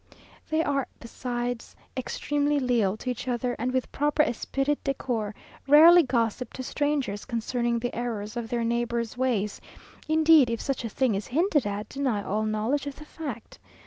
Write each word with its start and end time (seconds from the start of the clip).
They 0.49 0.63
are 0.63 0.87
besides 0.99 1.75
extremely 1.95 2.59
leal 2.59 2.97
to 2.97 3.11
each 3.11 3.27
other, 3.27 3.55
and 3.59 3.71
with 3.71 3.91
proper 3.91 4.23
esprit 4.23 4.75
de 4.83 4.95
corps, 4.95 5.35
rarely 5.67 6.01
gossip 6.01 6.53
to 6.53 6.63
strangers 6.63 7.23
concerning 7.23 7.77
the 7.77 7.95
errors 7.95 8.35
of 8.35 8.49
their 8.49 8.63
neighbours' 8.63 9.15
ways; 9.15 9.61
indeed, 10.09 10.49
if 10.49 10.59
such 10.59 10.83
a 10.83 10.89
thing 10.89 11.13
is 11.13 11.27
hinted 11.27 11.67
at, 11.67 11.87
deny 11.87 12.23
all 12.23 12.45
knowledge 12.45 12.87
of 12.87 12.95
the 12.95 13.05
fact. 13.05 13.59